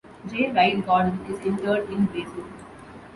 [0.27, 0.51] J.
[0.51, 2.47] Wright Gordon is interred in Brazil.